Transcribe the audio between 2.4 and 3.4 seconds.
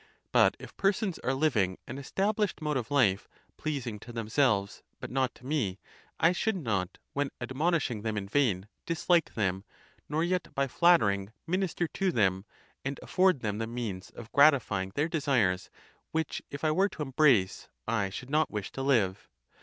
mode of life,